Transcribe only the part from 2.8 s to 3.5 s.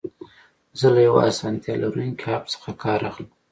کار اخلم.